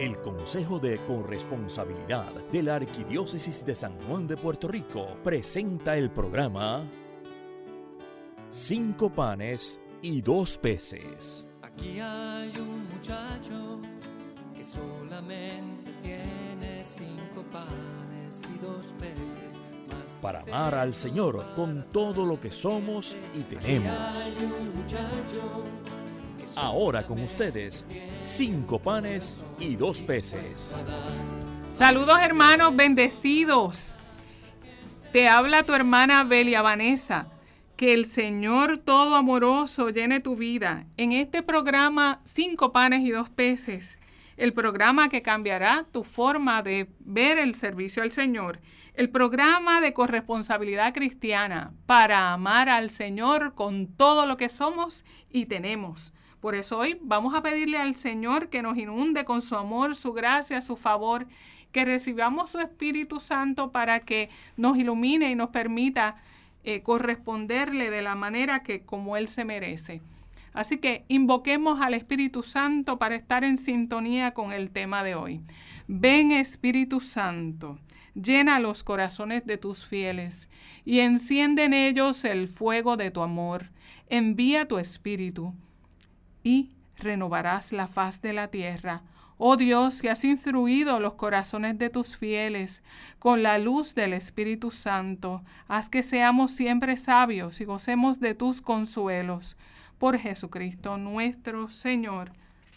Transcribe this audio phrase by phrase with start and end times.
[0.00, 6.10] El Consejo de Corresponsabilidad de la Arquidiócesis de San Juan de Puerto Rico presenta el
[6.10, 6.88] programa
[8.48, 11.54] Cinco panes y dos peces.
[11.60, 13.78] Aquí hay un muchacho
[14.54, 19.58] que solamente tiene cinco panes y dos peces.
[19.86, 23.92] Más Para amar al Señor con todo lo que somos y tenemos.
[24.16, 25.99] hay un muchacho
[26.56, 27.84] Ahora con ustedes,
[28.18, 30.74] cinco panes y dos peces.
[31.70, 33.94] Saludos hermanos bendecidos.
[35.12, 37.28] Te habla tu hermana Belia Vanessa.
[37.76, 43.30] Que el Señor todo amoroso llene tu vida en este programa Cinco panes y dos
[43.30, 43.98] peces.
[44.36, 48.60] El programa que cambiará tu forma de ver el servicio al Señor.
[48.92, 55.46] El programa de corresponsabilidad cristiana para amar al Señor con todo lo que somos y
[55.46, 56.12] tenemos.
[56.40, 60.12] Por eso hoy vamos a pedirle al Señor que nos inunde con su amor, su
[60.12, 61.26] gracia, su favor,
[61.70, 66.16] que recibamos su Espíritu Santo para que nos ilumine y nos permita
[66.64, 70.00] eh, corresponderle de la manera que como Él se merece.
[70.52, 75.42] Así que invoquemos al Espíritu Santo para estar en sintonía con el tema de hoy.
[75.86, 77.78] Ven Espíritu Santo,
[78.14, 80.48] llena los corazones de tus fieles
[80.84, 83.70] y enciende en ellos el fuego de tu amor.
[84.08, 85.54] Envía tu Espíritu
[86.42, 89.02] y renovarás la faz de la tierra.
[89.42, 92.82] Oh Dios, que has instruido los corazones de tus fieles
[93.18, 98.60] con la luz del Espíritu Santo, haz que seamos siempre sabios y gocemos de tus
[98.60, 99.56] consuelos.
[99.98, 102.32] Por Jesucristo nuestro Señor.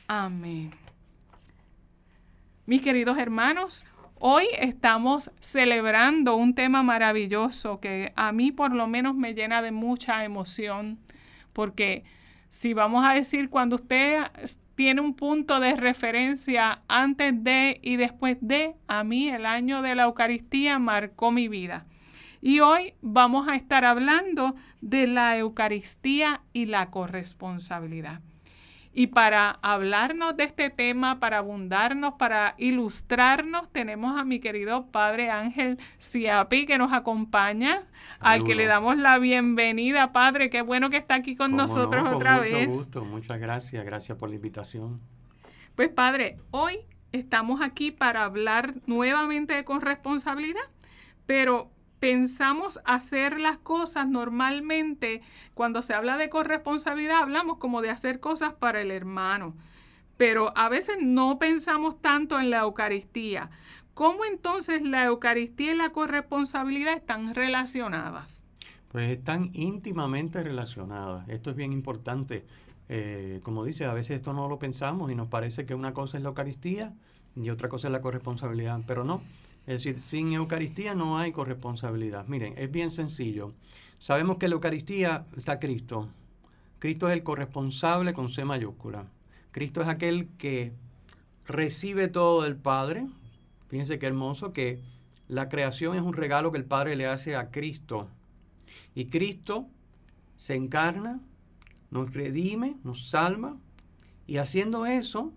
[0.08, 0.72] Amén.
[2.66, 3.84] Mis queridos hermanos,
[4.20, 9.74] hoy estamos celebrando un tema maravilloso que a mí por lo menos me llena de
[9.74, 10.98] mucha emoción,
[11.52, 12.06] porque
[12.54, 14.26] si vamos a decir cuando usted
[14.76, 19.96] tiene un punto de referencia antes de y después de, a mí el año de
[19.96, 21.88] la Eucaristía marcó mi vida.
[22.42, 28.22] Y hoy vamos a estar hablando de la Eucaristía y la corresponsabilidad.
[28.96, 35.32] Y para hablarnos de este tema, para abundarnos, para ilustrarnos, tenemos a mi querido Padre
[35.32, 37.88] Ángel Siapi que nos acompaña,
[38.20, 40.52] al que le damos la bienvenida, Padre.
[40.52, 42.12] Qué bueno que está aquí con ¿Cómo nosotros no?
[42.12, 42.68] Con otra mucho vez.
[42.68, 45.02] gusto, muchas gracias, gracias por la invitación.
[45.76, 46.82] Pues Padre, hoy
[47.12, 50.62] estamos aquí para hablar nuevamente de corresponsabilidad,
[51.26, 51.73] pero
[52.04, 55.22] pensamos hacer las cosas normalmente,
[55.54, 59.56] cuando se habla de corresponsabilidad, hablamos como de hacer cosas para el hermano,
[60.18, 63.52] pero a veces no pensamos tanto en la Eucaristía.
[63.94, 68.44] ¿Cómo entonces la Eucaristía y la corresponsabilidad están relacionadas?
[68.90, 71.30] Pues están íntimamente relacionadas.
[71.30, 72.46] Esto es bien importante.
[72.90, 76.18] Eh, como dice, a veces esto no lo pensamos y nos parece que una cosa
[76.18, 76.92] es la Eucaristía
[77.38, 79.22] y otra cosa es la corresponsabilidad, pero no.
[79.66, 82.28] Es decir, sin Eucaristía no hay corresponsabilidad.
[82.28, 83.54] Miren, es bien sencillo.
[83.98, 86.10] Sabemos que en la Eucaristía está Cristo.
[86.80, 89.06] Cristo es el corresponsable con C mayúscula.
[89.52, 90.74] Cristo es aquel que
[91.46, 93.08] recibe todo del Padre.
[93.70, 94.82] Fíjense qué hermoso que
[95.30, 98.10] la creación es un regalo que el Padre le hace a Cristo.
[98.96, 99.68] Y Cristo
[100.36, 101.22] se encarna,
[101.90, 103.56] nos redime, nos salva,
[104.28, 105.32] y haciendo eso,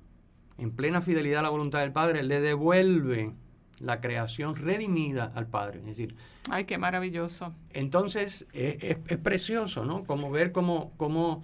[0.59, 3.33] en plena fidelidad a la voluntad del Padre, le devuelve
[3.79, 5.81] la creación redimida al Padre.
[5.81, 6.15] Es decir,
[6.51, 7.55] Ay, qué maravilloso.
[7.73, 10.05] entonces es, es- es precioso, ¿no?
[10.05, 11.43] Como ver cómo, cómo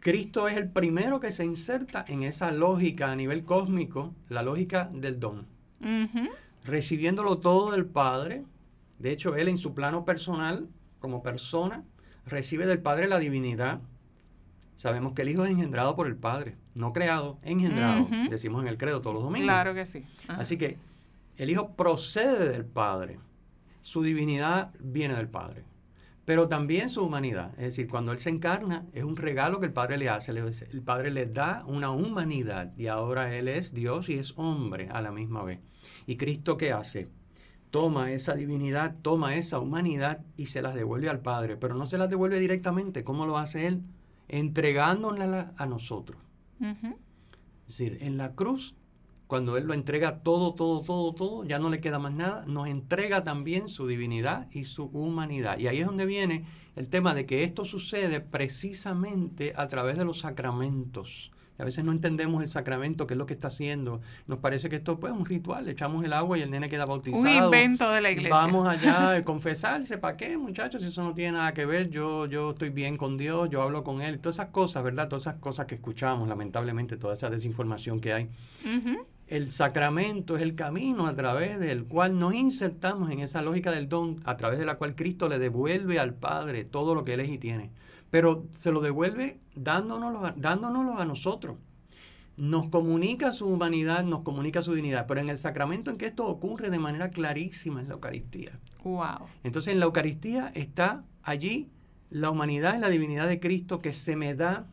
[0.00, 4.90] Cristo es el primero que se inserta en esa lógica a nivel cósmico, la lógica
[4.92, 5.46] del don
[6.64, 8.44] recibiéndolo todo del Padre.
[8.98, 10.66] De hecho, Él en su plano personal,
[10.98, 11.84] como persona,
[12.26, 13.80] recibe del Padre la divinidad.
[14.76, 18.08] Sabemos que el Hijo es engendrado por el Padre, no creado, engendrado.
[18.30, 19.46] Decimos en el credo todos los domingos.
[19.46, 20.04] Claro que sí.
[20.28, 20.40] Ajá.
[20.40, 20.78] Así que
[21.36, 23.18] el Hijo procede del Padre.
[23.80, 25.64] Su divinidad viene del Padre.
[26.24, 27.50] Pero también su humanidad.
[27.58, 30.32] Es decir, cuando Él se encarna, es un regalo que el Padre le hace.
[30.32, 32.72] El Padre le da una humanidad.
[32.78, 35.60] Y ahora Él es Dios y es hombre a la misma vez.
[36.06, 37.08] ¿Y Cristo qué hace?
[37.70, 41.56] Toma esa divinidad, toma esa humanidad y se las devuelve al Padre.
[41.56, 43.04] Pero no se las devuelve directamente.
[43.04, 43.82] ¿Cómo lo hace Él?
[44.28, 46.23] Entregándola a nosotros.
[46.64, 48.74] Es decir, en la cruz,
[49.26, 52.68] cuando Él lo entrega todo, todo, todo, todo, ya no le queda más nada, nos
[52.68, 55.58] entrega también su divinidad y su humanidad.
[55.58, 56.44] Y ahí es donde viene
[56.76, 61.30] el tema de que esto sucede precisamente a través de los sacramentos.
[61.58, 64.00] Y a veces no entendemos el sacramento, qué es lo que está haciendo.
[64.26, 66.68] Nos parece que esto pues, es un ritual, le echamos el agua y el nene
[66.68, 67.22] queda bautizado.
[67.22, 68.34] Un invento de la iglesia.
[68.34, 70.82] Vamos allá a confesarse, ¿para qué, muchachos?
[70.82, 73.84] Si eso no tiene nada que ver, yo, yo estoy bien con Dios, yo hablo
[73.84, 74.18] con Él.
[74.18, 75.08] Todas esas cosas, ¿verdad?
[75.08, 78.28] Todas esas cosas que escuchamos, lamentablemente, toda esa desinformación que hay.
[79.26, 83.88] El sacramento es el camino a través del cual nos insertamos en esa lógica del
[83.88, 87.20] don, a través de la cual Cristo le devuelve al Padre todo lo que Él
[87.20, 87.70] es y tiene.
[88.14, 91.56] Pero se lo devuelve dándonoslo, dándonoslo a nosotros.
[92.36, 95.08] Nos comunica su humanidad, nos comunica su dignidad.
[95.08, 98.60] Pero en el sacramento en que esto ocurre de manera clarísima en la Eucaristía.
[98.84, 99.26] Wow.
[99.42, 101.72] Entonces en la Eucaristía está allí
[102.08, 104.68] la humanidad y la divinidad de Cristo que se me da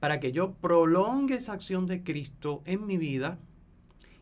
[0.00, 3.38] para que yo prolongue esa acción de Cristo en mi vida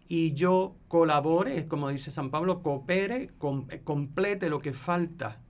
[0.06, 3.30] y yo colabore, como dice San Pablo, coopere,
[3.84, 5.40] complete lo que falta.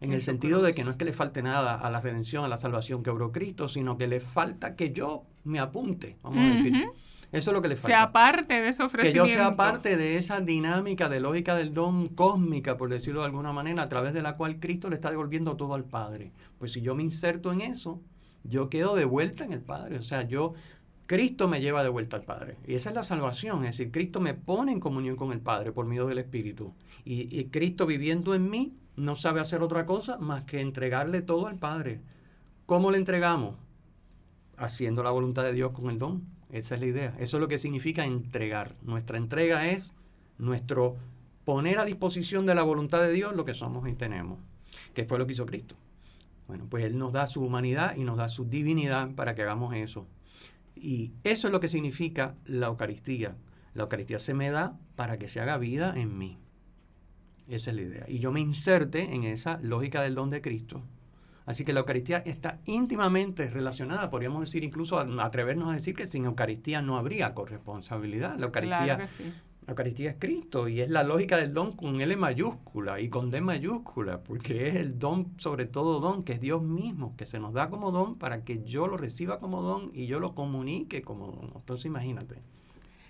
[0.00, 2.48] En el sentido de que no es que le falte nada a la redención, a
[2.48, 6.50] la salvación que obró Cristo, sino que le falta que yo me apunte, vamos a
[6.50, 6.74] decir.
[7.32, 7.96] Eso es lo que le falta.
[7.96, 9.24] Sea parte de ese ofrecimiento.
[9.24, 13.26] Que yo sea parte de esa dinámica de lógica del don cósmica, por decirlo de
[13.26, 16.32] alguna manera, a través de la cual Cristo le está devolviendo todo al Padre.
[16.58, 18.00] Pues si yo me inserto en eso,
[18.44, 19.98] yo quedo de vuelta en el Padre.
[19.98, 20.54] O sea, yo,
[21.06, 22.56] Cristo me lleva de vuelta al Padre.
[22.66, 23.64] Y esa es la salvación.
[23.64, 26.74] Es decir, Cristo me pone en comunión con el Padre por medio del Espíritu.
[27.04, 31.56] Y, Cristo viviendo en mí no sabe hacer otra cosa más que entregarle todo al
[31.56, 32.00] Padre.
[32.64, 33.56] ¿Cómo le entregamos?
[34.56, 36.24] Haciendo la voluntad de Dios con el don.
[36.50, 37.14] Esa es la idea.
[37.18, 38.74] Eso es lo que significa entregar.
[38.82, 39.92] Nuestra entrega es
[40.38, 40.96] nuestro
[41.44, 44.38] poner a disposición de la voluntad de Dios lo que somos y tenemos,
[44.94, 45.76] que fue lo que hizo Cristo.
[46.48, 49.74] Bueno, pues Él nos da su humanidad y nos da su divinidad para que hagamos
[49.74, 50.06] eso.
[50.74, 53.36] Y eso es lo que significa la Eucaristía.
[53.74, 56.38] La Eucaristía se me da para que se haga vida en mí.
[57.48, 58.04] Esa es la idea.
[58.08, 60.82] Y yo me inserte en esa lógica del don de Cristo.
[61.44, 66.24] Así que la Eucaristía está íntimamente relacionada, podríamos decir incluso atrevernos a decir que sin
[66.24, 68.36] Eucaristía no habría corresponsabilidad.
[68.36, 68.98] La Eucaristía
[69.66, 73.32] la Eucaristía es Cristo y es la lógica del don con L mayúscula y con
[73.32, 77.40] D mayúscula, porque es el don, sobre todo don, que es Dios mismo, que se
[77.40, 81.02] nos da como don para que yo lo reciba como don y yo lo comunique
[81.02, 81.50] como don.
[81.56, 82.36] Entonces imagínate.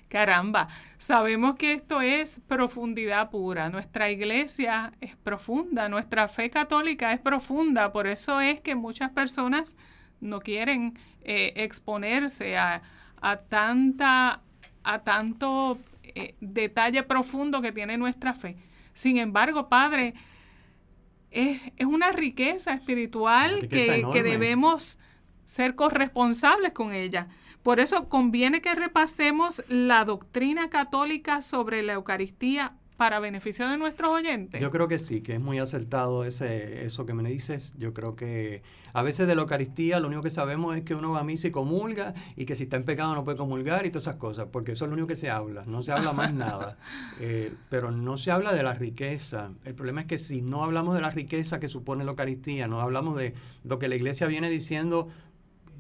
[0.09, 0.69] Caramba,
[0.99, 3.69] sabemos que esto es profundidad pura.
[3.69, 9.77] Nuestra iglesia es profunda, nuestra fe católica es profunda, por eso es que muchas personas
[10.21, 12.83] no quieren eh, exponerse a,
[13.21, 14.43] a tanta
[14.87, 18.57] a tanto eh, detalle profundo que tiene nuestra fe.
[18.95, 20.15] Sin embargo, Padre,
[21.31, 24.97] es, una riqueza espiritual que, que debemos
[25.45, 27.29] ser corresponsables con ella.
[27.67, 34.11] Por eso conviene que repasemos la doctrina católica sobre la Eucaristía para beneficio de nuestros
[34.11, 34.61] oyentes?
[34.61, 37.75] Yo creo que sí, que es muy acertado ese, eso que me dices.
[37.77, 41.11] Yo creo que a veces de la Eucaristía lo único que sabemos es que uno
[41.13, 43.91] va a misa y comulga y que si está en pecado no puede comulgar y
[43.91, 46.33] todas esas cosas, porque eso es lo único que se habla, no se habla más
[46.33, 46.79] nada.
[47.19, 49.51] Eh, pero no se habla de la riqueza.
[49.65, 52.81] El problema es que si no hablamos de la riqueza que supone la Eucaristía, no
[52.81, 53.33] hablamos de
[53.65, 55.09] lo que la Iglesia viene diciendo,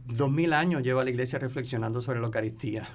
[0.06, 2.88] dos mil años lleva la Iglesia reflexionando sobre la Eucaristía.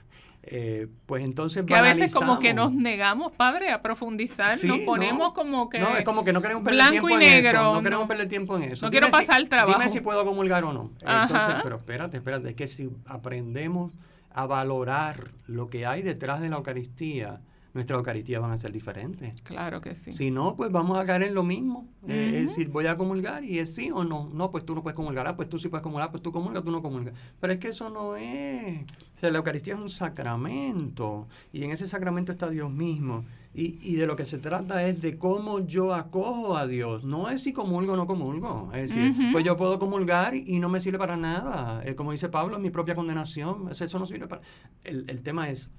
[0.44, 5.34] Eh, pues entonces que a veces como que nos negamos padre a profundizar nos ponemos
[5.34, 7.84] como que no es como que no queremos perder tiempo y negro, en eso no,
[7.84, 8.86] queremos perder tiempo en eso.
[8.88, 9.78] No quiero pasar el trabajo.
[9.78, 10.92] dime si puedo comulgar o no.
[11.00, 13.92] Entonces pero espérate espérate es que si aprendemos
[14.32, 17.42] a valorar lo que hay detrás de la Eucaristía
[17.74, 19.42] nuestras Eucaristías van a ser diferentes.
[19.42, 20.12] Claro que sí.
[20.12, 21.88] Si no, pues vamos a caer en lo mismo.
[22.08, 24.30] Eh, es decir, voy a comulgar y es sí o no.
[24.34, 25.28] No, pues tú no puedes comulgar.
[25.28, 26.12] Ah, pues tú sí puedes comulgar.
[26.12, 27.14] Pues tú comulgas, tú no comulgas.
[27.40, 28.82] Pero es que eso no es.
[29.16, 31.28] O sea, la Eucaristía es un sacramento.
[31.54, 33.24] Y en ese sacramento está Dios mismo.
[33.54, 37.04] Y, y, de lo que se trata es de cómo yo acojo a Dios.
[37.04, 38.70] No es si comulgo o no comulgo.
[38.74, 41.82] Es decir, pues yo puedo comulgar y no me sirve para nada.
[41.86, 43.70] Eh, como dice Pablo, es mi propia condenación.
[43.70, 44.42] Eso no sirve para...
[44.86, 45.70] El, el tema es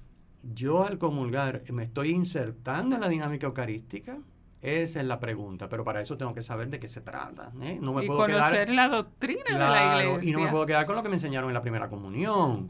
[0.42, 4.18] yo al comulgar me estoy insertando en la dinámica eucarística.
[4.60, 7.50] Esa es la pregunta, pero para eso tengo que saber de qué se trata.
[7.62, 7.80] ¿eh?
[7.82, 10.30] No me y conocer la doctrina de la iglesia.
[10.30, 12.68] Y no me puedo quedar con lo que me enseñaron en la primera comunión.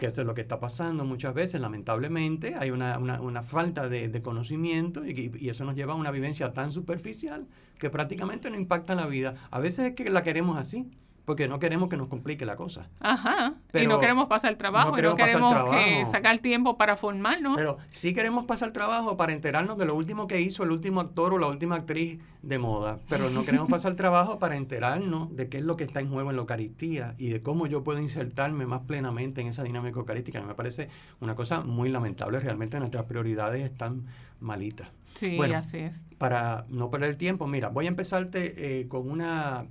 [0.00, 2.56] Que eso es lo que está pasando muchas veces, lamentablemente.
[2.58, 6.72] Hay una, una, falta de, conocimiento y, y, eso nos lleva a una vivencia tan
[6.72, 7.46] superficial
[7.78, 9.36] que prácticamente no impacta la vida.
[9.52, 10.90] A veces es que la queremos así
[11.28, 12.88] porque no queremos que nos complique la cosa.
[13.00, 13.52] Ajá.
[13.74, 16.96] y no queremos pasar el trabajo, no queremos, y no queremos que sacar tiempo para
[16.96, 17.54] formarnos.
[17.54, 21.02] Pero sí queremos pasar el trabajo para enterarnos de lo último que hizo el último
[21.02, 25.36] actor o la última actriz de moda, pero no queremos pasar el trabajo para enterarnos
[25.36, 27.84] de qué es lo que está en juego en la Eucaristía y de cómo yo
[27.84, 30.40] puedo insertarme más plenamente en esa dinámica eucarística.
[30.40, 30.88] Me parece
[31.20, 34.06] una cosa muy lamentable, realmente nuestras prioridades están
[34.40, 34.88] malitas.
[35.12, 36.06] Sí, así es.
[36.16, 39.66] Para no perder tiempo, mira, voy a empezarte eh, con una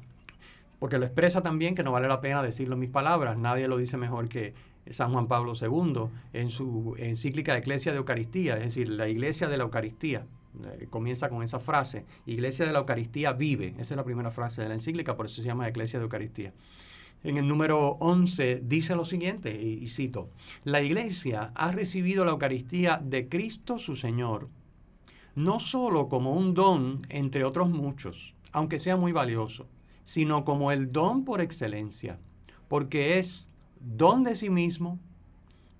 [0.80, 3.78] porque lo expresa también que no vale la pena decirlo en mis palabras, nadie lo
[3.78, 4.54] dice mejor que,
[4.92, 9.58] San Juan Pablo II en su encíclica Iglesia de Eucaristía, es decir, la Iglesia de
[9.58, 10.26] la Eucaristía.
[10.80, 13.76] Eh, comienza con esa frase, Iglesia de la Eucaristía vive.
[13.78, 16.54] Esa es la primera frase de la encíclica, por eso se llama Iglesia de Eucaristía.
[17.24, 20.30] En el número 11 dice lo siguiente, y, y cito,
[20.64, 24.50] la Iglesia ha recibido la Eucaristía de Cristo su Señor,
[25.36, 29.68] no solo como un don entre otros muchos, aunque sea muy valioso,
[30.08, 32.18] sino como el don por excelencia,
[32.70, 33.50] porque es
[33.82, 35.00] don de sí mismo,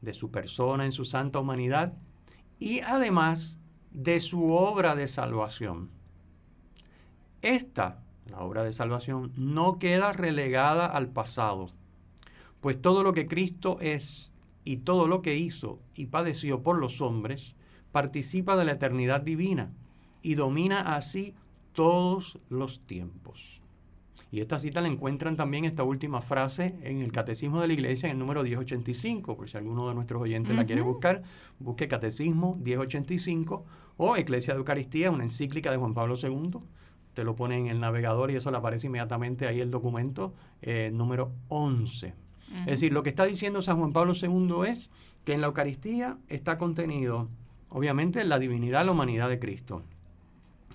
[0.02, 1.94] de su persona en su santa humanidad
[2.60, 3.58] y además
[3.92, 5.90] de su obra de salvación.
[7.42, 11.70] Esta, la obra de salvación, no queda relegada al pasado,
[12.60, 14.34] pues todo lo que Cristo es
[14.66, 17.56] y todo lo que hizo y padeció por los hombres
[17.94, 19.72] participa de la eternidad divina
[20.22, 21.34] y domina así
[21.72, 23.62] todos los tiempos.
[24.32, 28.08] Y esta cita la encuentran también esta última frase en el Catecismo de la Iglesia
[28.08, 31.24] en el número 1085, por si alguno de nuestros oyentes la quiere buscar,
[31.60, 33.66] busque Catecismo 1085
[33.96, 36.60] o Iglesia de Eucaristía, una encíclica de Juan Pablo II.
[37.14, 40.92] Te lo pone en el navegador y eso le aparece inmediatamente ahí el documento eh,
[40.94, 42.14] número 11.
[42.62, 44.90] Es decir, lo que está diciendo San Juan Pablo II es
[45.24, 47.30] que en la Eucaristía está contenido,
[47.70, 49.84] obviamente, la divinidad, la humanidad de Cristo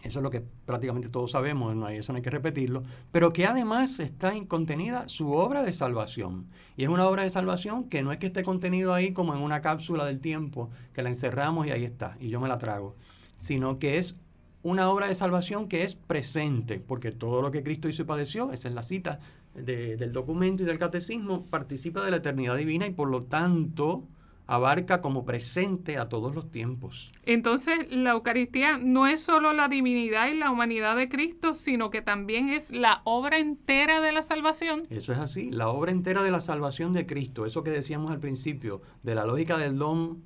[0.03, 2.83] eso es lo que prácticamente todos sabemos, no hay, eso no hay que repetirlo,
[3.13, 6.47] pero que además está contenida su obra de salvación.
[6.77, 9.41] Y es una obra de salvación que no es que esté contenido ahí como en
[9.41, 12.97] una cápsula del tiempo, que la encerramos y ahí está, y yo me la trago,
[13.37, 14.17] sino que es
[14.63, 18.53] una obra de salvación que es presente, porque todo lo que Cristo hizo y padeció,
[18.53, 19.21] esa es la cita
[19.55, 24.05] del documento y del catecismo, participa de la eternidad divina y por lo tanto
[24.53, 27.11] abarca como presente a todos los tiempos.
[27.25, 32.03] Entonces, la Eucaristía no es solo la divinidad y la humanidad de Cristo, sino que
[32.03, 34.87] también es la obra entera de la salvación.
[34.91, 38.21] Eso es así, la obra entera de la salvación de Cristo, eso que decíamos al
[38.21, 40.23] principio, de la lógica del don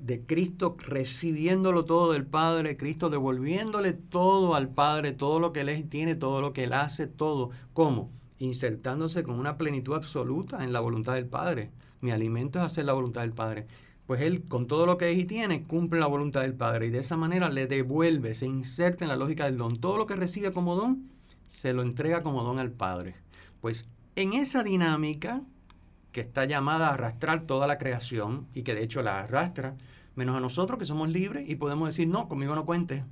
[0.00, 5.88] de Cristo recibiéndolo todo del Padre, Cristo devolviéndole todo al Padre, todo lo que Él
[5.88, 7.50] tiene, todo lo que Él hace, todo.
[7.72, 8.10] ¿Cómo?
[8.40, 12.92] Insertándose con una plenitud absoluta en la voluntad del Padre mi alimento es hacer la
[12.92, 13.66] voluntad del Padre.
[14.06, 16.90] Pues Él, con todo lo que es y tiene, cumple la voluntad del Padre y
[16.90, 19.80] de esa manera le devuelve, se inserta en la lógica del don.
[19.80, 21.10] Todo lo que recibe como don,
[21.48, 23.16] se lo entrega como don al Padre.
[23.60, 25.42] Pues en esa dinámica
[26.12, 29.76] que está llamada a arrastrar toda la creación y que de hecho la arrastra,
[30.14, 33.04] menos a nosotros que somos libres y podemos decir, no, conmigo no cuente.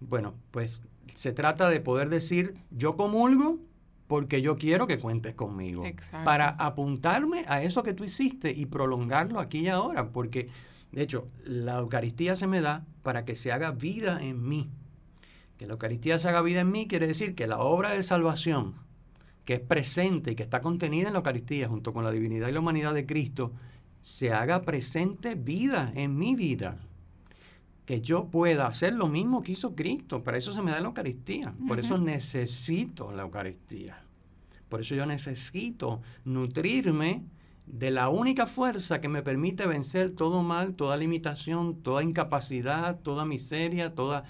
[0.00, 0.82] Bueno, pues
[1.14, 3.58] se trata de poder decir, yo comulgo
[4.14, 5.82] porque yo quiero que cuentes conmigo.
[6.24, 10.50] Para apuntarme a eso que tú hiciste y prolongarlo aquí y ahora, porque
[10.92, 14.70] de hecho la Eucaristía se me da para que se haga vida en mí.
[15.58, 18.76] Que la Eucaristía se haga vida en mí quiere decir que la obra de salvación,
[19.44, 22.52] que es presente y que está contenida en la Eucaristía junto con la divinidad y
[22.52, 23.50] la humanidad de Cristo,
[24.00, 26.78] se haga presente vida en mi vida.
[27.84, 30.22] Que yo pueda hacer lo mismo que hizo Cristo.
[30.22, 31.52] Para eso se me da la Eucaristía.
[31.66, 34.03] Por eso necesito la Eucaristía.
[34.68, 37.24] Por eso yo necesito nutrirme
[37.66, 43.24] de la única fuerza que me permite vencer todo mal, toda limitación, toda incapacidad, toda
[43.24, 44.24] miseria, toda,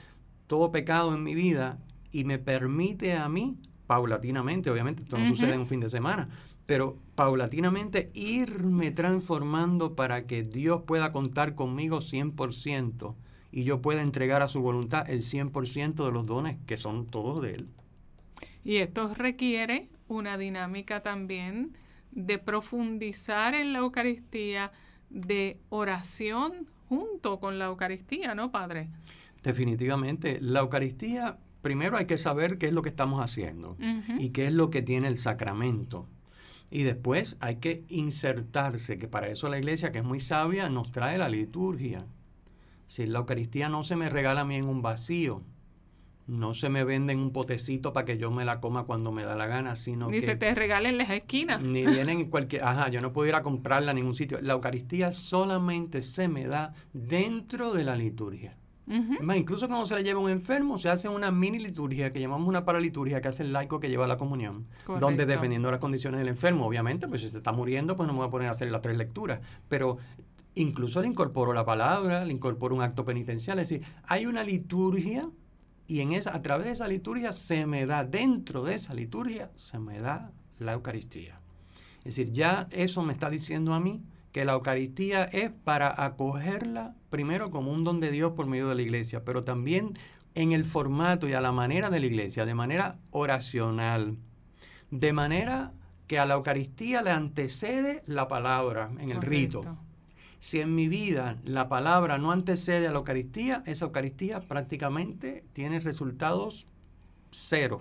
[0.46, 1.78] todo pecado en mi vida
[2.12, 6.28] y me permite a mí, paulatinamente, obviamente esto no sucede en un fin de semana,
[6.64, 13.14] pero paulatinamente irme transformando para que Dios pueda contar conmigo 100%
[13.50, 17.42] y yo pueda entregar a su voluntad el 100% de los dones que son todos
[17.42, 17.68] de Él.
[18.64, 21.76] Y esto requiere una dinámica también
[22.10, 24.72] de profundizar en la Eucaristía,
[25.10, 28.88] de oración junto con la Eucaristía, ¿no, Padre?
[29.42, 30.38] Definitivamente.
[30.40, 33.76] La Eucaristía, primero hay que saber qué es lo que estamos haciendo
[34.18, 36.08] y qué es lo que tiene el sacramento.
[36.70, 40.90] Y después hay que insertarse, que para eso la iglesia, que es muy sabia, nos
[40.90, 42.06] trae la liturgia.
[42.88, 45.42] Si la Eucaristía no se me regala a mí en un vacío,
[46.26, 49.36] no se me venden un potecito para que yo me la coma cuando me da
[49.36, 50.20] la gana, sino ni que...
[50.20, 51.60] Ni se te regalen las esquinas.
[51.60, 52.64] Ni vienen en cualquier...
[52.64, 54.38] Ajá, yo no puedo ir a comprarla en ningún sitio.
[54.40, 58.56] La Eucaristía solamente se me da dentro de la liturgia.
[59.36, 62.64] incluso cuando se le lleva un enfermo, se hace una mini liturgia que llamamos una
[62.64, 64.66] paraliturgia que hace el laico que lleva la comunión.
[65.00, 68.14] Donde dependiendo de las condiciones del enfermo, obviamente, pues si se está muriendo, pues no
[68.14, 69.40] me voy a poner a hacer las tres lecturas.
[69.68, 69.98] Pero
[70.54, 73.58] incluso le incorporo la palabra, le incorporo un acto penitencial.
[73.58, 75.28] Es decir, hay una liturgia
[75.86, 79.50] y en esa, a través de esa liturgia se me da, dentro de esa liturgia,
[79.56, 81.40] se me da la Eucaristía.
[81.98, 86.96] Es decir, ya eso me está diciendo a mí que la Eucaristía es para acogerla
[87.10, 89.94] primero como un don de Dios por medio de la iglesia, pero también
[90.34, 94.16] en el formato y a la manera de la iglesia, de manera oracional,
[94.90, 95.72] de manera
[96.06, 99.78] que a la Eucaristía le antecede la palabra en el rito.
[100.44, 105.80] Si en mi vida la palabra no antecede a la Eucaristía, esa Eucaristía prácticamente tiene
[105.80, 106.66] resultados
[107.30, 107.80] cero.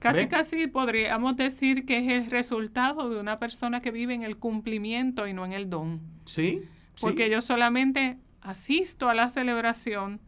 [0.00, 4.36] Casi, casi podríamos decir que es el resultado de una persona que vive en el
[4.36, 6.02] cumplimiento y no en el don.
[6.26, 6.64] Sí.
[7.00, 10.20] Porque yo solamente asisto a la celebración,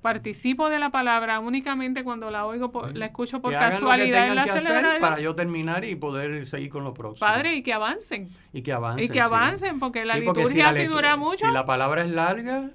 [0.00, 5.00] participo de la palabra únicamente cuando la oigo, la escucho por casualidad en la celebración.
[5.00, 7.26] Para yo terminar y poder seguir con lo próximo.
[7.26, 8.30] Padre, y que avancen.
[8.52, 9.04] Y que avancen.
[9.04, 11.46] Y que avancen, porque la liturgia si dura mucho.
[11.46, 12.70] Si la palabra es larga,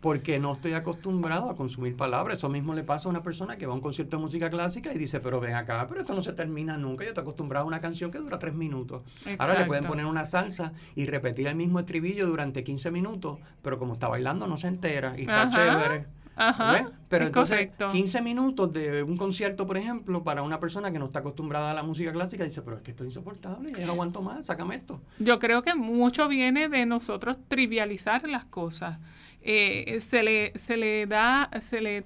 [0.00, 2.38] porque no estoy acostumbrado a consumir palabras.
[2.38, 4.92] Eso mismo le pasa a una persona que va a un concierto de música clásica
[4.92, 7.04] y dice, pero ven acá, pero esto no se termina nunca.
[7.04, 9.02] Yo estoy acostumbrado a una canción que dura tres minutos.
[9.38, 13.78] Ahora le pueden poner una salsa y repetir el mismo estribillo durante 15 minutos, pero
[13.78, 16.06] como está bailando no se entera y está chévere.
[16.40, 21.06] Ajá, Pero entonces, 15 minutos de un concierto, por ejemplo, para una persona que no
[21.06, 23.92] está acostumbrada a la música clásica, dice, pero es que esto es insoportable, ya no
[23.92, 25.00] aguanto más, sácame esto.
[25.18, 29.00] Yo creo que mucho viene de nosotros trivializar las cosas.
[29.40, 32.04] Eh, se, le, se le da, se le...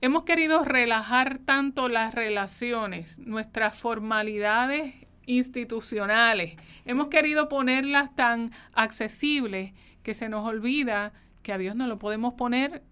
[0.00, 4.94] Hemos querido relajar tanto las relaciones, nuestras formalidades
[5.26, 6.54] institucionales.
[6.84, 9.72] Hemos querido ponerlas tan accesibles
[10.04, 12.82] que se nos olvida que a Dios no lo podemos poner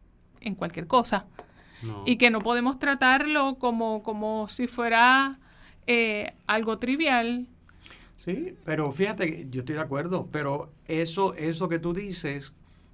[0.40, 1.26] en cualquier cosa.
[2.04, 5.38] Y que no podemos tratarlo como, como si fuera
[5.86, 7.46] eh, algo trivial.
[8.16, 12.52] Sí, pero fíjate, yo estoy de acuerdo, pero eso, eso que tú dices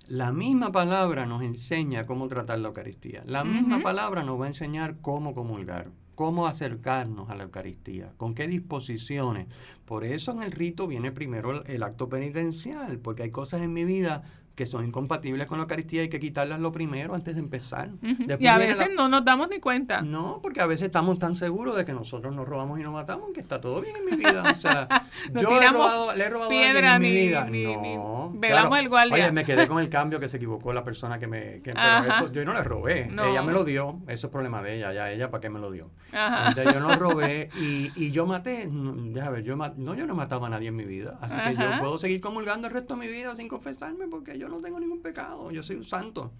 [0.08, 3.24] la misma palabra nos enseña cómo tratar la Eucaristía.
[3.26, 8.34] La misma palabra nos va a enseñar cómo comulgar, cómo acercarnos a la Eucaristía, con
[8.34, 9.48] qué disposiciones.
[9.84, 13.72] Por eso en el rito viene primero el, el acto penitencial, porque hay cosas en
[13.72, 14.22] mi vida
[14.56, 17.90] que son incompatibles con la Eucaristía, hay que quitarlas lo primero antes de empezar.
[18.02, 20.00] y a veces no nos damos ni cuenta.
[20.00, 23.30] No, porque a veces estamos tan seguros de que nosotros nos robamos y nos matamos
[23.34, 24.42] que está todo bien en mi vida.
[24.50, 24.88] O sea,
[25.34, 27.46] yo he robado, le he robado piedra en mi vida.
[27.50, 29.14] no, velamos el guardia.
[29.14, 31.60] Oye, me quedé con el cambio que se equivocó la persona que me...
[31.60, 34.92] Que, eso, yo no le robé, ella me lo dio, eso es problema de ella,
[34.94, 35.90] ya ella para qué me lo dio.
[36.12, 40.46] Entonces yo no robé y, y yo maté, déjame ver, yo no, yo no mataba
[40.46, 43.12] a nadie en mi vida, así que yo puedo seguir comulgando el resto de mi
[43.12, 46.32] vida sin confesarme porque yo no tengo ningún pecado, yo soy un santo.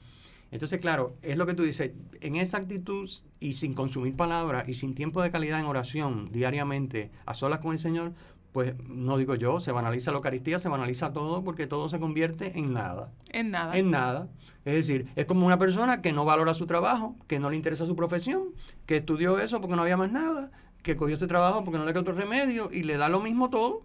[0.51, 4.75] Entonces, claro, es lo que tú dices, en esa actitud y sin consumir palabras y
[4.75, 8.13] sin tiempo de calidad en oración diariamente, a solas con el Señor,
[8.53, 12.59] pues no digo yo, se banaliza la Eucaristía, se banaliza todo porque todo se convierte
[12.59, 13.13] en nada.
[13.31, 13.77] En nada.
[13.77, 14.29] En nada.
[14.65, 17.85] Es decir, es como una persona que no valora su trabajo, que no le interesa
[17.85, 18.55] su profesión,
[18.87, 20.51] que estudió eso porque no había más nada,
[20.83, 23.51] que cogió ese trabajo porque no le quedó otro remedio y le da lo mismo
[23.51, 23.83] todo.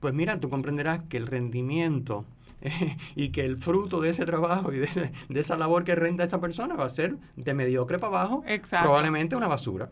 [0.00, 2.24] Pues mira, tú comprenderás que el rendimiento
[3.16, 6.74] y que el fruto de ese trabajo y de, esa labor que renta esa persona
[6.74, 8.44] va a ser de mediocre para abajo,
[8.82, 9.90] probablemente una basura.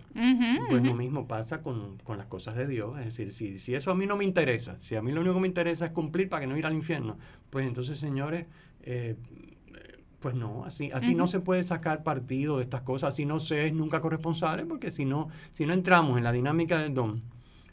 [0.69, 2.99] pues lo mismo pasa con, las cosas de Dios.
[2.99, 5.35] Es decir, si, si eso a mí no me interesa, si a mí lo único
[5.35, 7.19] que me interesa es cumplir para que no ir al infierno,
[7.51, 8.47] pues entonces, señores,
[8.83, 9.17] eh,
[10.21, 13.67] pues no, así, así no se puede sacar partido de estas cosas, así no se
[13.67, 17.23] es nunca corresponsable, porque si no, si no entramos en la dinámica del don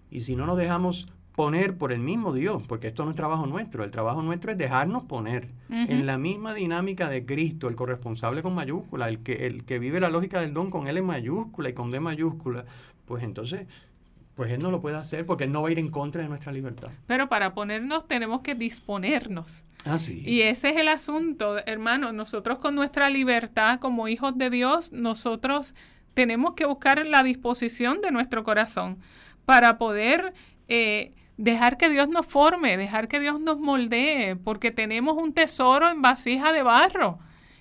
[0.10, 3.46] y si no nos dejamos poner por el mismo Dios, porque esto no es trabajo
[3.46, 8.42] nuestro, el trabajo nuestro es dejarnos poner en la misma dinámica de Cristo, el corresponsable
[8.42, 11.74] con mayúscula, el que, el que vive la lógica del don con L mayúscula y
[11.74, 12.66] con D mayúscula,
[13.06, 13.68] pues entonces
[14.34, 16.28] pues él no lo puede hacer porque él no va a ir en contra de
[16.28, 16.90] nuestra libertad.
[17.06, 19.64] Pero para ponernos tenemos que disponernos.
[19.86, 20.24] Ah, sí.
[20.26, 22.14] Y ese es el asunto, hermano.
[22.14, 25.76] Nosotros con nuestra libertad como hijos de Dios, nosotros
[26.16, 28.98] tenemos que buscar la disposición de nuestro corazón
[29.46, 30.34] para poder
[30.68, 35.90] eh, dejar que Dios nos forme, dejar que Dios nos moldee, porque tenemos un tesoro
[35.90, 37.20] en vasija de barro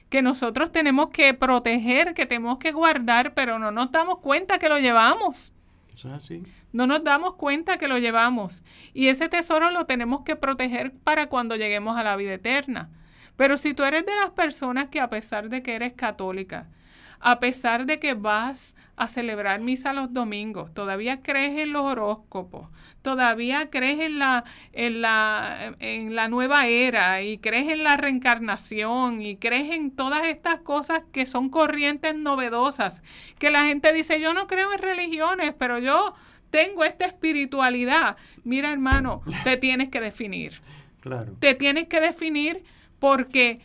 [0.09, 4.69] que nosotros tenemos que proteger, que tenemos que guardar, pero no nos damos cuenta que
[4.69, 5.53] lo llevamos.
[5.95, 6.43] Eso es así.
[6.73, 8.63] No nos damos cuenta que lo llevamos.
[8.93, 12.91] Y ese tesoro lo tenemos que proteger para cuando lleguemos a la vida eterna.
[13.37, 16.69] Pero si tú eres de las personas que a pesar de que eres católica,
[17.27, 22.69] a pesar de que vas a celebrar misa los domingos, todavía crees en los horóscopos,
[23.03, 29.23] todavía crees en la, en la, en la nueva era y crees en la reencarnación
[29.23, 33.03] y crees en todas estas cosas que son corrientes novedosas,
[33.41, 36.15] que la gente dice, yo no creo en religiones, pero yo
[36.51, 38.17] tengo esta espiritualidad.
[38.45, 40.61] Mira, hermano, te tienes que definir.
[41.01, 41.35] Claro.
[41.41, 42.63] Te tienes que definir
[43.01, 43.63] porque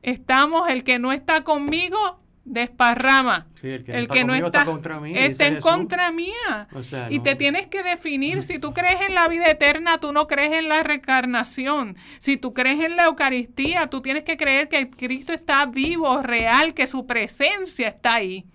[0.00, 3.46] estamos, el que no está conmigo, desparrama.
[3.62, 5.16] el que, no, está, contra mí.
[5.16, 6.68] Está en contra mía.
[7.10, 8.42] y te tienes que definir.
[8.42, 11.96] Si tú crees en la vida eterna, tú no crees en la reencarnación.
[12.18, 16.74] Si tú crees en la Eucaristía, tú tienes que creer que Cristo está vivo, real,
[16.74, 18.46] que su presencia está ahí.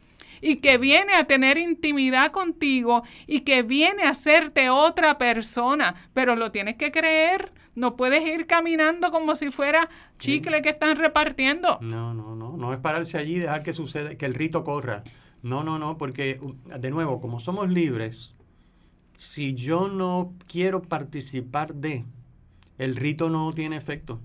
[0.45, 6.35] y que viene a tener intimidad contigo y que viene a hacerte otra persona, pero
[6.35, 7.53] lo tienes que creer.
[7.75, 11.79] No puedes ir caminando como si fuera chicle que están repartiendo.
[11.81, 12.55] No, no, no.
[12.55, 15.03] No es pararse allí y dejar que suceda, que el rito corra.
[15.41, 16.39] No, no, no, porque
[16.79, 18.35] de nuevo, como somos libres,
[19.17, 22.05] si yo no quiero participar de,
[22.77, 24.19] el rito no tiene efecto.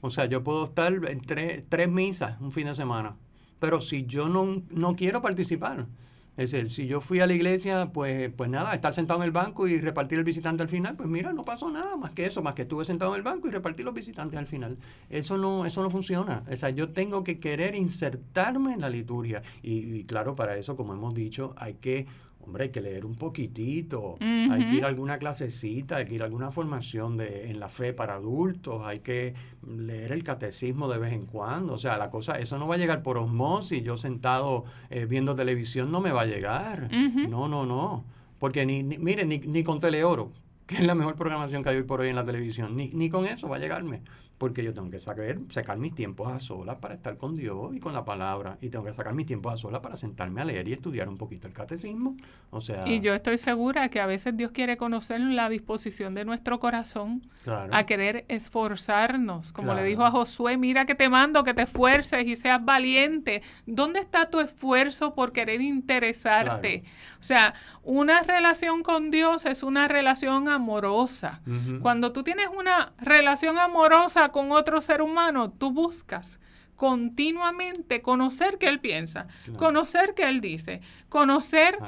[0.00, 3.16] O sea, yo puedo estar en tres, misas un fin de semana,
[3.60, 5.86] pero si yo no, no quiero participar,
[6.36, 9.32] es decir, si yo fui a la iglesia, pues, pues nada, estar sentado en el
[9.32, 12.42] banco y repartir el visitante al final, pues mira, no pasó nada más que eso,
[12.42, 14.76] más que estuve sentado en el banco y repartí los visitantes al final.
[15.08, 16.44] Eso no, eso no funciona.
[16.50, 19.42] O sea, yo tengo que querer insertarme en la liturgia.
[19.62, 22.06] y claro, para eso, como hemos dicho, hay que
[22.46, 26.22] hombre, hay que leer un poquitito, hay que ir a alguna clasecita, hay que ir
[26.22, 29.34] a alguna formación de, en la fe para adultos, hay que
[29.66, 31.74] leer el catecismo de vez en cuando.
[31.74, 35.34] O sea, la cosa, eso no va a llegar por osmosis, yo sentado eh, viendo
[35.34, 36.88] televisión no me va a llegar.
[37.28, 38.04] No, no, no.
[38.38, 40.30] Porque ni, ni miren, ni, ni con Teleoro,
[40.66, 43.10] que es la mejor programación que hay hoy por hoy en la televisión, ni, ni
[43.10, 44.02] con eso va a llegarme
[44.38, 47.80] porque yo tengo que saber, sacar mis tiempos a solas para estar con Dios y
[47.80, 50.68] con la palabra, y tengo que sacar mis tiempos a solas para sentarme a leer
[50.68, 52.16] y estudiar un poquito el catecismo.
[52.50, 56.24] O sea, y yo estoy segura que a veces Dios quiere conocer la disposición de
[56.24, 61.54] nuestro corazón a querer esforzarnos, como le dijo a Josué, mira que te mando que
[61.54, 63.42] te esfuerces y seas valiente.
[63.66, 66.84] ¿Dónde está tu esfuerzo por querer interesarte?
[67.20, 71.40] O sea, una relación con Dios es una relación amorosa.
[71.80, 76.40] Cuando tú tienes una relación amorosa con otro ser humano, tú buscas
[76.76, 79.26] continuamente conocer qué él piensa,
[79.58, 81.78] conocer qué él dice, conocer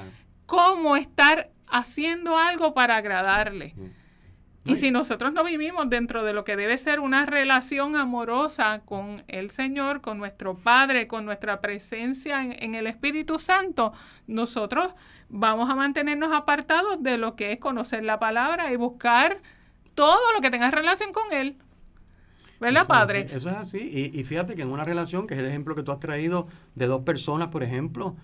[0.47, 3.75] cómo estar haciendo algo para agradarle.
[4.65, 9.25] Y si nosotros no vivimos dentro de lo que debe ser una relación amorosa con
[9.27, 13.95] el Señor, con nuestro Padre, con nuestra presencia en, en, el Espíritu Santo,
[14.27, 14.95] nosotros
[15.31, 19.41] vamos a mantenernos apartados de lo que es conocer la palabra y buscar
[19.95, 21.57] todo lo que tenga relación con Él.
[22.61, 23.27] ¿Verdad, padre?
[23.31, 23.79] eso es así.
[23.79, 26.49] Y, y, fíjate que en una relación, que es el ejemplo que tú has traído
[26.75, 28.17] de dos personas, por ejemplo,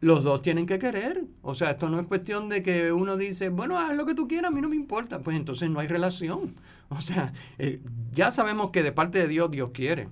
[0.00, 1.24] los dos tienen que querer.
[1.42, 4.28] O sea, esto no es cuestión de que uno dice, bueno, haz lo que tú
[4.28, 5.20] quieras, a mí no me importa.
[5.20, 6.54] Pues entonces no hay relación.
[6.88, 7.80] O sea, eh,
[8.12, 10.08] ya sabemos que de parte de Dios, Dios quiere.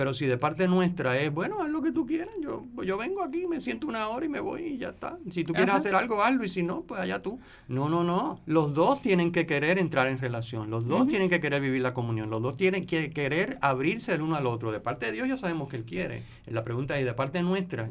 [0.00, 3.22] Pero si de parte nuestra es, bueno, haz lo que tú quieras, yo, yo vengo
[3.22, 5.18] aquí, me siento una hora y me voy y ya está.
[5.30, 7.38] Si tú quieres hacer algo, hazlo y si no, pues allá tú.
[7.68, 8.40] No, no, no.
[8.46, 11.92] Los dos tienen que querer entrar en relación, los dos tienen que querer vivir la
[11.92, 14.72] comunión, los dos tienen que querer abrirse el uno al otro.
[14.72, 16.22] De parte de Dios ya sabemos que Él quiere.
[16.46, 17.90] La pregunta es, de parte nuestra,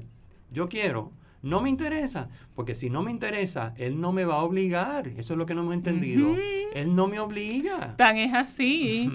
[0.52, 1.12] yo quiero,
[1.44, 5.10] no me interesa, porque si no me interesa, Él no me va a obligar.
[5.10, 6.36] Eso es lo que no hemos entendido.
[6.74, 7.96] Él no me obliga.
[7.98, 9.12] Tan es así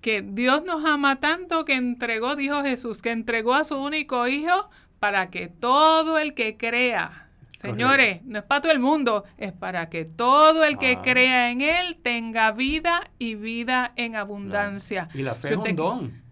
[0.00, 4.68] que Dios nos ama tanto que entregó, dijo Jesús, que entregó a su único hijo
[4.98, 7.28] para que todo el que crea,
[7.60, 11.60] señores, no es para todo el mundo, es para que todo el que crea en
[11.60, 15.08] Él tenga vida y vida en abundancia.
[15.14, 16.22] Y la fe es un don,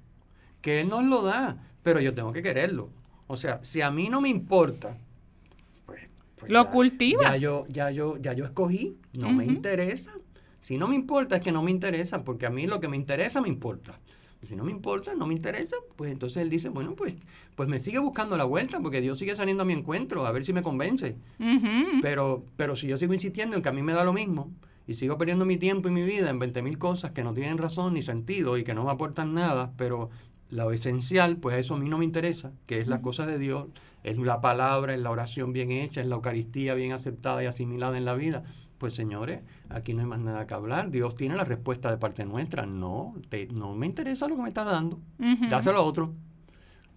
[0.60, 2.90] que Él nos lo da, pero yo tengo que quererlo.
[3.26, 4.96] O sea, si a mí no me importa,
[5.84, 6.00] pues,
[6.36, 7.34] pues lo cultivas.
[7.34, 10.12] Ya yo, ya yo, ya yo escogí, no me interesa.
[10.58, 12.96] Si no me importa, es que no me interesa, porque a mí lo que me
[12.96, 14.00] interesa me importa.
[14.46, 17.14] Si no me importa, no me interesa, pues entonces él dice, bueno, pues,
[17.56, 20.44] pues me sigue buscando la vuelta, porque Dios sigue saliendo a mi encuentro, a ver
[20.44, 21.16] si me convence.
[22.00, 24.52] pero, pero si yo sigo insistiendo en que a mí me da lo mismo,
[24.86, 27.58] y sigo perdiendo mi tiempo y mi vida en 20 mil cosas que no tienen
[27.58, 30.08] razón ni sentido y que no me aportan nada, pero
[30.50, 33.66] lo esencial, pues eso a mí no me interesa, que es la cosa de Dios,
[34.02, 37.98] es la palabra, es la oración bien hecha, es la Eucaristía bien aceptada y asimilada
[37.98, 38.44] en la vida.
[38.78, 40.90] Pues señores, aquí no hay más nada que hablar.
[40.90, 42.64] Dios tiene la respuesta de parte nuestra.
[42.64, 43.14] No,
[43.52, 45.00] no me interesa lo que me está dando.
[45.48, 46.14] Dáselo a otro.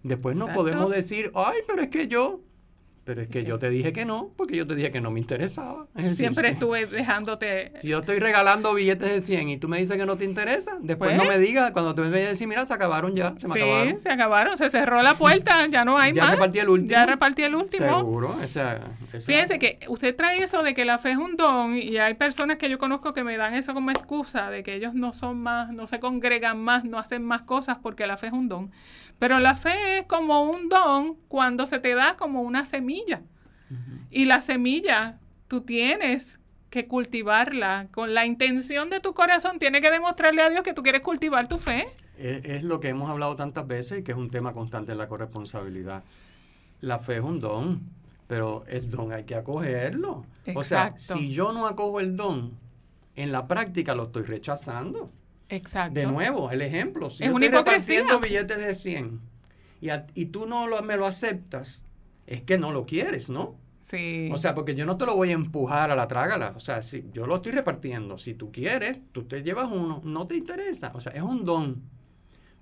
[0.04, 2.40] Después no podemos decir, ay, pero es que yo,
[3.04, 5.18] pero es que yo te dije que no, porque yo te dije que no me
[5.18, 5.86] interesaba.
[6.14, 7.72] Siempre estuve dejándote...
[7.78, 10.78] Si yo estoy regalando billetes de 100 y tú me dices que no te interesa,
[10.80, 11.36] después no pues.
[11.36, 14.56] me digas, cuando tú me decir, mira, se acabaron ya, se me sí, se acabaron,
[14.56, 16.28] se cerró la puerta, ya no hay más.
[16.28, 16.90] Ya repartí el último.
[16.90, 17.98] Ya repartí el último.
[17.98, 18.36] Seguro.
[19.26, 22.56] Fíjense que usted trae eso de que la fe es un don y hay personas
[22.56, 25.72] que yo conozco que me dan eso como excusa de que ellos no son más,
[25.72, 28.70] no se congregan más, no hacen más cosas porque la fe es un don.
[29.18, 33.22] Pero la fe es como un don cuando se te da como una semilla.
[34.10, 39.58] Y la semilla tú tienes que cultivarla con la intención de tu corazón.
[39.58, 41.88] Tiene que demostrarle a Dios que tú quieres cultivar tu fe.
[42.18, 45.08] Es, lo que hemos hablado tantas veces y que es un tema constante en la
[45.08, 46.02] corresponsabilidad.
[46.80, 47.82] La fe es un don,
[48.26, 50.24] pero el don hay que acogerlo.
[50.54, 52.52] O sea, si yo no acojo el don,
[53.16, 55.10] en la práctica lo estoy rechazando.
[55.48, 55.98] Exacto.
[55.98, 57.10] De nuevo, el ejemplo.
[57.10, 59.20] Si yo estoy repartiendo billetes de 100
[59.80, 61.86] y, y tú no lo, me lo aceptas,
[62.26, 63.56] es que no lo quieres, ¿no?
[63.80, 64.30] Sí.
[64.32, 66.54] O sea, porque yo no te lo voy a empujar a la trágala.
[66.56, 70.26] O sea, si yo lo estoy repartiendo, si tú quieres, tú te llevas uno, no
[70.26, 70.92] te interesa.
[70.94, 71.82] O sea, es un don.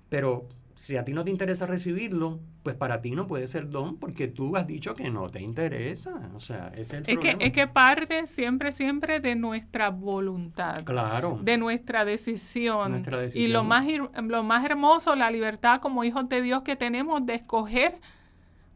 [0.09, 3.97] Pero si a ti no te interesa recibirlo, pues para ti no puede ser don
[3.97, 6.31] porque tú has dicho que no te interesa.
[6.35, 10.83] O sea, ese es el es que, es que parte siempre, siempre de nuestra voluntad.
[10.83, 11.39] Claro.
[11.41, 12.91] de nuestra decisión.
[12.91, 13.53] Nuestra Y decisión.
[13.53, 13.85] lo más,
[14.23, 17.99] lo más hermoso, la libertad como hijos de Dios que tenemos de escoger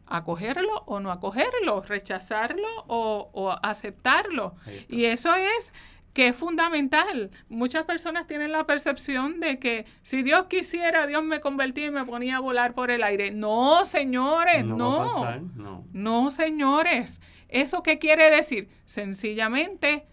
[0.07, 4.55] acogerlo o no acogerlo, rechazarlo o, o aceptarlo.
[4.87, 5.71] Y eso es
[6.15, 7.29] que es fundamental.
[7.49, 12.05] Muchas personas tienen la percepción de que si Dios quisiera, Dios me convertía y me
[12.05, 13.31] ponía a volar por el aire.
[13.31, 14.77] No, señores, no.
[14.77, 15.85] no, va a pasar, no.
[15.91, 17.21] No, señores.
[17.49, 18.69] ¿Eso qué quiere decir?
[18.85, 20.05] Sencillamente,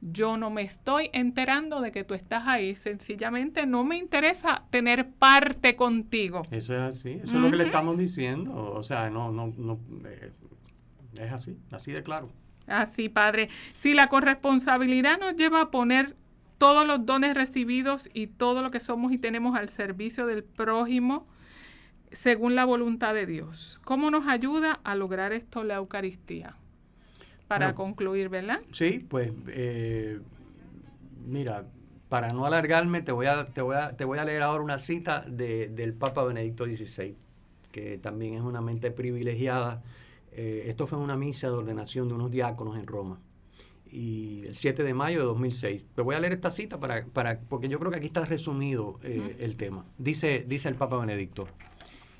[0.00, 2.74] yo no me estoy enterando de que tú estás ahí.
[2.74, 6.40] Sencillamente no me interesa tener parte contigo.
[6.50, 7.20] Eso es así.
[7.22, 8.72] Eso es lo que le estamos diciendo.
[8.72, 9.78] O sea, no, no, no.
[10.06, 10.32] eh,
[11.20, 12.30] es así, así de claro.
[12.66, 13.48] Así, Padre.
[13.74, 16.16] Si la corresponsabilidad nos lleva a poner
[16.58, 21.26] todos los dones recibidos y todo lo que somos y tenemos al servicio del prójimo,
[22.12, 26.54] según la voluntad de Dios, ¿cómo nos ayuda a lograr esto la Eucaristía?
[27.48, 27.76] Para Bueno.
[27.76, 28.60] concluir, ¿verdad?
[28.72, 30.20] Sí, pues eh,
[31.26, 31.64] mira,
[32.08, 34.78] para no alargarme, te voy a, te voy a, te voy a leer ahora una
[34.78, 37.16] cita de- del Papa Benedicto XVI,
[37.72, 39.82] que también es una mente privilegiada.
[40.34, 43.20] Eh, esto fue una misa de ordenación de unos diáconos en Roma.
[43.90, 45.86] Y el 7 de mayo de 2006.
[45.94, 48.98] Te voy a leer esta cita para, para, porque yo creo que aquí está resumido
[49.02, 49.84] eh, el tema.
[49.98, 51.46] Dice, dice el Papa Benedicto.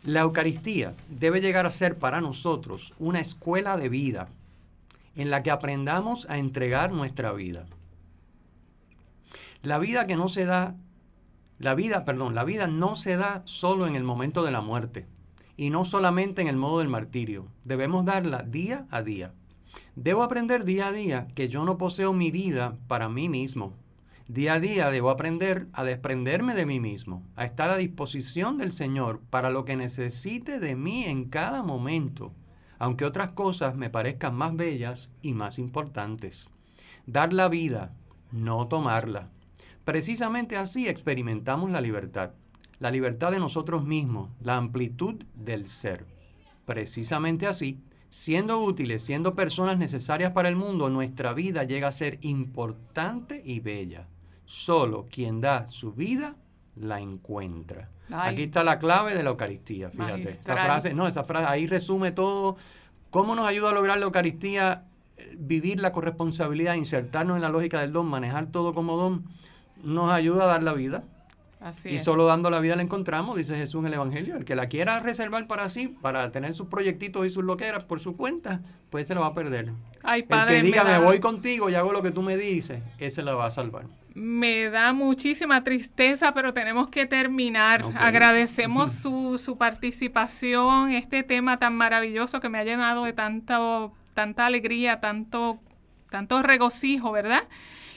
[0.04, 4.28] La Eucaristía debe llegar a ser para nosotros una escuela de vida
[5.16, 7.66] en la que aprendamos a entregar nuestra vida.
[9.62, 10.74] La vida que no se da,
[11.58, 15.06] la vida, perdón, la vida no se da solo en el momento de la muerte
[15.56, 17.46] y no solamente en el modo del martirio.
[17.64, 19.32] Debemos darla día a día.
[19.96, 23.74] Debo aprender día a día que yo no poseo mi vida para mí mismo.
[24.28, 28.72] Día a día debo aprender a desprenderme de mí mismo, a estar a disposición del
[28.72, 32.32] Señor para lo que necesite de mí en cada momento,
[32.78, 36.48] aunque otras cosas me parezcan más bellas y más importantes.
[37.06, 37.92] Dar la vida,
[38.30, 39.28] no tomarla.
[39.84, 42.30] Precisamente así experimentamos la libertad,
[42.82, 46.04] la libertad de nosotros mismos, la amplitud del ser.
[46.66, 47.78] Precisamente así,
[48.10, 53.60] siendo útiles, siendo personas necesarias para el mundo, nuestra vida llega a ser importante y
[53.60, 54.08] bella.
[54.46, 56.34] Solo quien da su vida
[56.74, 57.88] la encuentra.
[58.10, 58.32] Ay.
[58.32, 60.30] Aquí está la clave de la Eucaristía, fíjate.
[60.30, 62.56] Esa frase, no, esa frase ahí resume todo.
[63.10, 64.86] ¿Cómo nos ayuda a lograr la Eucaristía?
[65.16, 69.24] Eh, Vivir la corresponsabilidad, insertarnos en la lógica del don, manejar todo como don,
[69.84, 71.04] nos ayuda a dar la vida.
[71.62, 72.02] Así y es.
[72.04, 74.36] solo dando la vida la encontramos, dice Jesús en el Evangelio.
[74.36, 78.00] El que la quiera reservar para sí, para tener sus proyectitos y sus loqueras por
[78.00, 79.72] su cuenta, pues se la va a perder.
[80.02, 82.20] Ay, El Padre, que diga, me me da- voy contigo y hago lo que tú
[82.22, 83.86] me dices, ese la va a salvar.
[84.14, 87.82] Me da muchísima tristeza, pero tenemos que terminar.
[87.96, 94.46] Agradecemos su, su participación, este tema tan maravilloso que me ha llenado de tanto, tanta
[94.46, 95.60] alegría, tanto,
[96.10, 97.44] tanto regocijo, ¿verdad?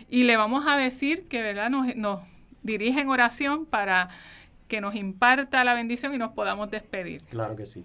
[0.09, 1.69] Y le vamos a decir que, ¿verdad?
[1.69, 2.19] Nos, nos
[2.65, 4.09] dirige en oración para
[4.67, 7.23] que nos imparta la bendición y nos podamos despedir.
[7.25, 7.83] Claro que sí.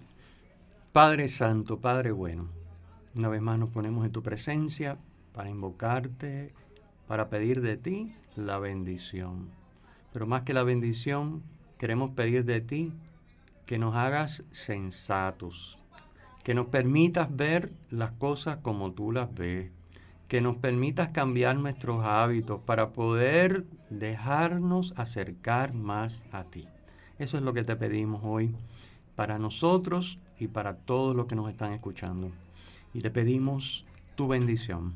[0.91, 2.49] Padre Santo, Padre bueno,
[3.15, 4.97] una vez más nos ponemos en tu presencia
[5.33, 6.53] para invocarte,
[7.07, 9.49] para pedir de ti la bendición.
[10.11, 11.43] Pero más que la bendición,
[11.77, 12.91] queremos pedir de ti
[13.65, 15.77] que nos hagas sensatos,
[16.43, 19.71] que nos permitas ver las cosas como tú las ves,
[20.31, 26.69] que nos permitas cambiar nuestros hábitos para poder dejarnos acercar más a ti.
[27.19, 28.55] Eso es lo que te pedimos hoy
[29.17, 32.31] para nosotros y para todos los que nos están escuchando.
[32.93, 33.83] Y te pedimos
[34.15, 34.93] tu bendición,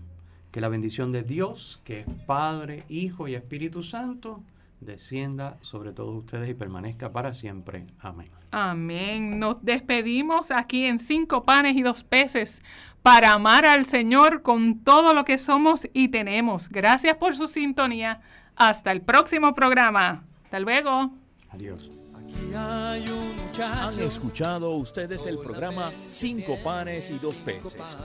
[0.54, 4.41] que la bendición de Dios, que es Padre, Hijo y Espíritu Santo,
[4.86, 7.88] descienda sobre todos ustedes y permanezca para siempre.
[8.00, 8.30] Amén.
[8.52, 9.39] Amén.
[9.39, 12.62] Nos despedimos aquí en cinco panes y dos peces
[13.02, 16.69] para amar al Señor con todo lo que somos y tenemos.
[16.69, 18.21] Gracias por su sintonía.
[18.56, 20.24] Hasta el próximo programa.
[20.45, 21.12] Hasta luego.
[21.50, 21.89] Adiós.
[22.15, 27.98] Aquí hay un Han escuchado ustedes el programa Cinco panes y dos peces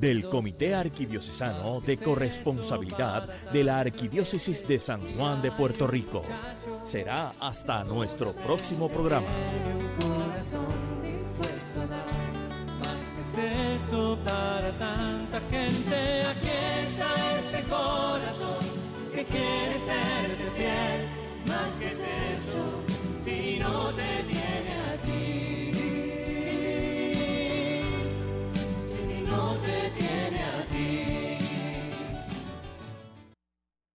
[0.00, 6.22] del Comité Arquidiocesano de Corresponsabilidad de la Arquidiócesis de San Juan de Puerto Rico.
[6.82, 9.26] Será hasta nuestro próximo programa.
[13.40, 16.22] a eso para tanta gente.
[16.26, 16.48] Aquí
[16.82, 18.64] está este corazón
[19.14, 21.08] que quiere serte fiel,
[21.46, 24.70] más que es eso si no te tiene.
[29.30, 30.39] no te tiene